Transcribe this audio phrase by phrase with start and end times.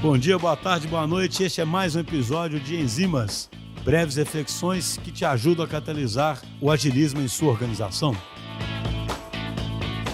[0.00, 1.42] Bom dia, boa tarde, boa noite.
[1.42, 3.50] Este é mais um episódio de Enzimas,
[3.84, 8.12] breves reflexões que te ajudam a catalisar o agilismo em sua organização.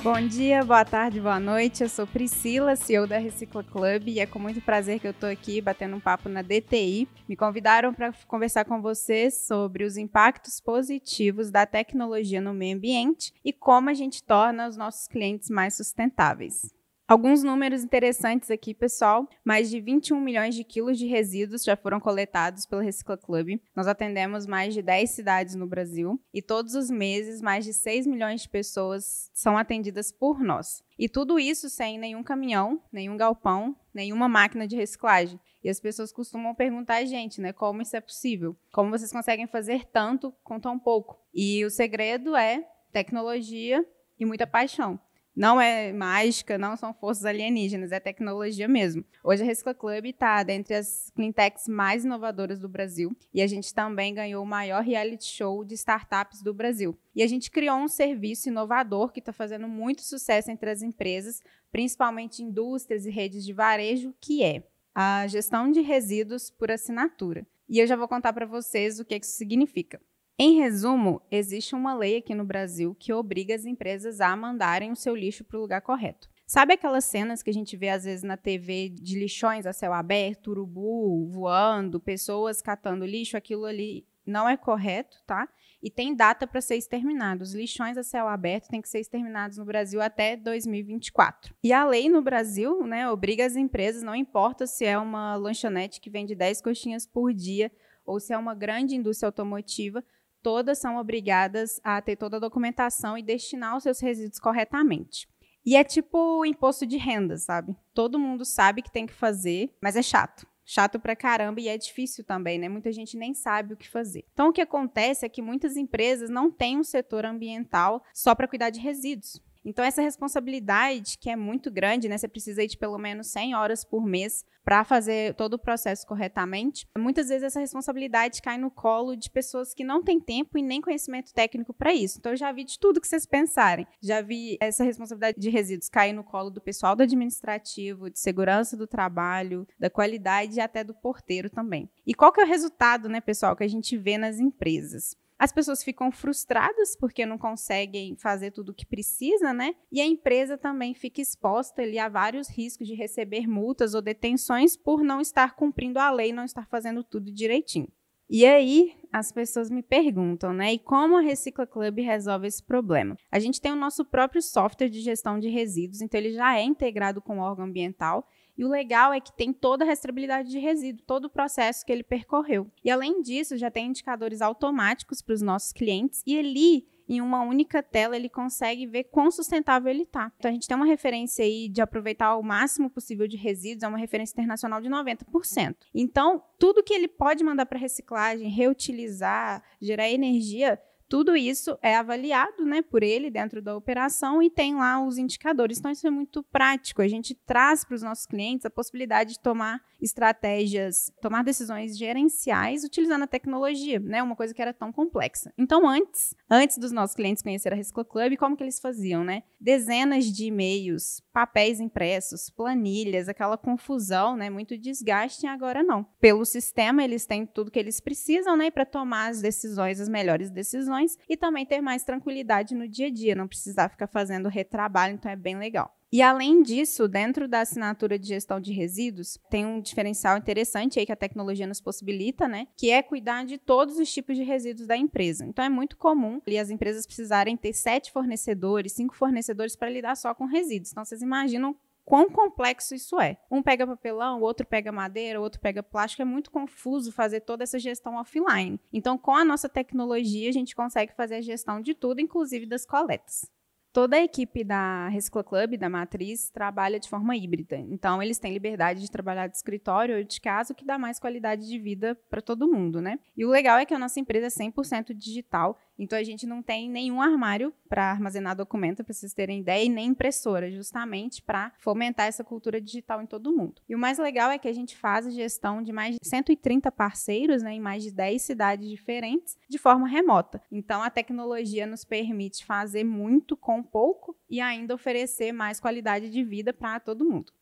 [0.00, 1.82] Bom dia, boa tarde, boa noite.
[1.82, 5.28] Eu sou Priscila, CEO da Recicla Club, e é com muito prazer que eu estou
[5.28, 7.08] aqui batendo um papo na DTI.
[7.28, 13.32] Me convidaram para conversar com vocês sobre os impactos positivos da tecnologia no meio ambiente
[13.44, 16.70] e como a gente torna os nossos clientes mais sustentáveis.
[17.06, 19.28] Alguns números interessantes aqui, pessoal.
[19.44, 23.60] Mais de 21 milhões de quilos de resíduos já foram coletados pelo Recicla Club.
[23.74, 28.06] Nós atendemos mais de 10 cidades no Brasil e todos os meses mais de 6
[28.06, 30.82] milhões de pessoas são atendidas por nós.
[30.98, 35.40] E tudo isso sem nenhum caminhão, nenhum galpão, nenhuma máquina de reciclagem.
[35.62, 38.56] E as pessoas costumam perguntar a gente, né, como isso é possível?
[38.72, 41.20] Como vocês conseguem fazer tanto com tão pouco?
[41.34, 43.84] E o segredo é tecnologia
[44.18, 45.00] e muita paixão.
[45.34, 49.02] Não é mágica, não são forças alienígenas, é tecnologia mesmo.
[49.24, 53.72] Hoje a Recicla Club está dentre as cleantechs mais inovadoras do Brasil e a gente
[53.72, 56.98] também ganhou o maior reality show de startups do Brasil.
[57.14, 61.40] E a gente criou um serviço inovador que está fazendo muito sucesso entre as empresas,
[61.70, 64.62] principalmente indústrias e redes de varejo, que é
[64.94, 67.46] a gestão de resíduos por assinatura.
[67.66, 69.98] E eu já vou contar para vocês o que isso significa.
[70.44, 74.96] Em resumo, existe uma lei aqui no Brasil que obriga as empresas a mandarem o
[74.96, 76.28] seu lixo para o lugar correto.
[76.44, 79.92] Sabe aquelas cenas que a gente vê às vezes na TV de lixões a céu
[79.92, 83.36] aberto, urubu voando, pessoas catando lixo?
[83.36, 85.48] Aquilo ali não é correto, tá?
[85.80, 87.44] E tem data para ser exterminado.
[87.44, 91.54] Os lixões a céu aberto têm que ser exterminados no Brasil até 2024.
[91.62, 96.00] E a lei no Brasil, né, obriga as empresas, não importa se é uma lanchonete
[96.00, 97.70] que vende 10 coxinhas por dia
[98.04, 100.04] ou se é uma grande indústria automotiva,
[100.42, 105.28] todas são obrigadas a ter toda a documentação e destinar os seus resíduos corretamente.
[105.64, 107.76] E é tipo imposto de renda, sabe?
[107.94, 110.46] Todo mundo sabe que tem que fazer, mas é chato.
[110.64, 112.68] Chato pra caramba e é difícil também, né?
[112.68, 114.24] Muita gente nem sabe o que fazer.
[114.32, 118.48] Então, o que acontece é que muitas empresas não têm um setor ambiental só para
[118.48, 119.40] cuidar de resíduos.
[119.64, 122.18] Então, essa responsabilidade, que é muito grande, né?
[122.18, 126.06] Você precisa ir de pelo menos 100 horas por mês para fazer todo o processo
[126.06, 126.86] corretamente.
[126.96, 130.80] Muitas vezes essa responsabilidade cai no colo de pessoas que não têm tempo e nem
[130.80, 132.18] conhecimento técnico para isso.
[132.18, 133.86] Então, eu já vi de tudo que vocês pensarem.
[134.00, 138.76] Já vi essa responsabilidade de resíduos cair no colo do pessoal do administrativo, de segurança
[138.76, 141.90] do trabalho, da qualidade e até do porteiro também.
[142.06, 145.16] E qual que é o resultado, né, pessoal, que a gente vê nas empresas?
[145.42, 149.74] As pessoas ficam frustradas porque não conseguem fazer tudo o que precisa, né?
[149.90, 154.76] E a empresa também fica exposta ali a vários riscos de receber multas ou detenções
[154.76, 157.88] por não estar cumprindo a lei, não estar fazendo tudo direitinho.
[158.30, 160.74] E aí, as pessoas me perguntam, né?
[160.74, 163.16] E como a Recicla Club resolve esse problema?
[163.28, 166.62] A gente tem o nosso próprio software de gestão de resíduos, então ele já é
[166.62, 168.24] integrado com o órgão ambiental
[168.56, 171.92] e o legal é que tem toda a rastreabilidade de resíduo, todo o processo que
[171.92, 172.70] ele percorreu.
[172.84, 177.42] E além disso, já tem indicadores automáticos para os nossos clientes e ali em uma
[177.42, 180.32] única tela ele consegue ver quão sustentável ele está.
[180.38, 183.88] Então a gente tem uma referência aí de aproveitar o máximo possível de resíduos, é
[183.88, 185.76] uma referência internacional de 90%.
[185.94, 190.80] Então, tudo que ele pode mandar para reciclagem, reutilizar, gerar energia,
[191.12, 195.78] tudo isso é avaliado né, por ele dentro da operação e tem lá os indicadores.
[195.78, 197.02] Então, isso é muito prático.
[197.02, 202.82] A gente traz para os nossos clientes a possibilidade de tomar estratégias, tomar decisões gerenciais
[202.82, 204.22] utilizando a tecnologia, né?
[204.22, 205.52] Uma coisa que era tão complexa.
[205.58, 209.42] Então, antes, antes dos nossos clientes conhecerem a Recicla Club, como que eles faziam, né?
[209.60, 214.48] Dezenas de e-mails, papéis impressos, planilhas, aquela confusão, né?
[214.48, 216.04] Muito desgaste, e agora não.
[216.18, 218.70] Pelo sistema, eles têm tudo que eles precisam, né?
[218.70, 223.10] Para tomar as decisões, as melhores decisões e também ter mais tranquilidade no dia a
[223.10, 225.94] dia, não precisar ficar fazendo retrabalho, então é bem legal.
[226.12, 231.06] E além disso, dentro da assinatura de gestão de resíduos, tem um diferencial interessante aí
[231.06, 232.66] que a tecnologia nos possibilita, né?
[232.76, 235.46] Que é cuidar de todos os tipos de resíduos da empresa.
[235.46, 240.14] Então é muito comum e as empresas precisarem ter sete fornecedores, cinco fornecedores para lidar
[240.14, 240.92] só com resíduos.
[240.92, 241.74] Então vocês imaginam
[242.04, 243.36] quão complexo isso é.
[243.50, 246.22] Um pega papelão, o outro pega madeira, o outro pega plástico.
[246.22, 248.78] É muito confuso fazer toda essa gestão offline.
[248.92, 252.84] Então, com a nossa tecnologia, a gente consegue fazer a gestão de tudo, inclusive das
[252.84, 253.50] coletas.
[253.92, 257.76] Toda a equipe da Recicla Club, da Matriz, trabalha de forma híbrida.
[257.76, 261.20] Então, eles têm liberdade de trabalhar de escritório ou de casa, o que dá mais
[261.20, 263.18] qualidade de vida para todo mundo, né?
[263.36, 266.62] E o legal é que a nossa empresa é 100% digital então a gente não
[266.62, 271.72] tem nenhum armário para armazenar documento, para vocês terem ideia, e nem impressora, justamente para
[271.78, 273.80] fomentar essa cultura digital em todo mundo.
[273.88, 276.90] E o mais legal é que a gente faz a gestão de mais de 130
[276.90, 280.62] parceiros, né, em mais de 10 cidades diferentes, de forma remota.
[280.70, 286.42] Então a tecnologia nos permite fazer muito com pouco e ainda oferecer mais qualidade de
[286.42, 287.52] vida para todo mundo.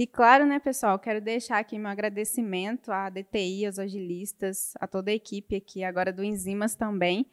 [0.00, 5.10] E claro, né, pessoal, quero deixar aqui meu agradecimento à DTI, aos agilistas, a toda
[5.10, 7.26] a equipe aqui, agora do Enzimas também,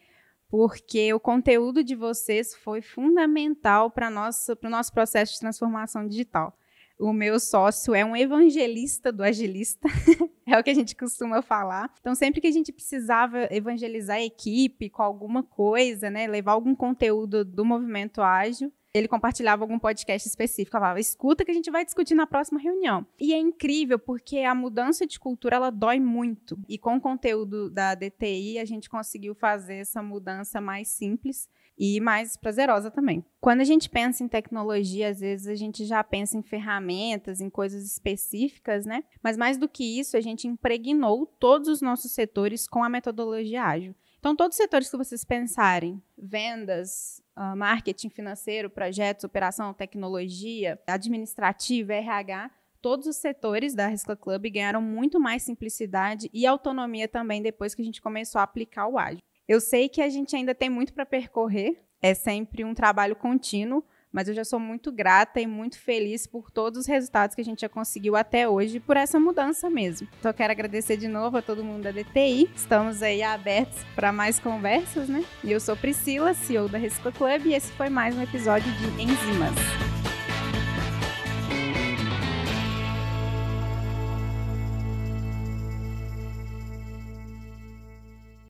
[0.48, 6.56] porque o conteúdo de vocês foi fundamental para o nosso processo de transformação digital.
[6.98, 9.88] O meu sócio é um evangelista do agilista,
[10.44, 11.92] é o que a gente costuma falar.
[12.00, 16.74] Então, sempre que a gente precisava evangelizar a equipe com alguma coisa, né, levar algum
[16.74, 21.84] conteúdo do movimento ágil, ele compartilhava algum podcast específico, falava, escuta que a gente vai
[21.84, 23.06] discutir na próxima reunião.
[23.18, 26.58] E é incrível porque a mudança de cultura ela dói muito.
[26.68, 31.48] E com o conteúdo da DTI a gente conseguiu fazer essa mudança mais simples
[31.78, 33.24] e mais prazerosa também.
[33.40, 37.48] Quando a gente pensa em tecnologia, às vezes a gente já pensa em ferramentas, em
[37.48, 39.04] coisas específicas, né?
[39.22, 43.62] Mas mais do que isso, a gente impregnou todos os nossos setores com a metodologia
[43.62, 43.94] ágil.
[44.18, 51.92] Então, todos os setores que vocês pensarem, vendas, uh, marketing financeiro, projetos, operação, tecnologia, administrativo,
[51.92, 52.50] RH,
[52.82, 57.82] todos os setores da Risca Club ganharam muito mais simplicidade e autonomia também depois que
[57.82, 59.22] a gente começou a aplicar o ágil.
[59.46, 63.84] Eu sei que a gente ainda tem muito para percorrer, é sempre um trabalho contínuo,
[64.12, 67.44] mas eu já sou muito grata e muito feliz por todos os resultados que a
[67.44, 70.08] gente já conseguiu até hoje, por essa mudança mesmo.
[70.18, 72.50] Então, quero agradecer de novo a todo mundo da DTI.
[72.54, 75.24] Estamos aí abertos para mais conversas, né?
[75.44, 79.02] E eu sou Priscila, CEO da Recicla Club, e esse foi mais um episódio de
[79.02, 79.97] Enzimas.